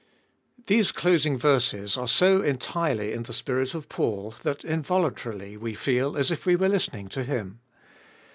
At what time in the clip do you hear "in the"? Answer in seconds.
3.13-3.33